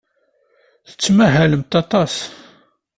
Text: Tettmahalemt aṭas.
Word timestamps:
Tettmahalemt 0.87 1.73
aṭas. 1.81 2.15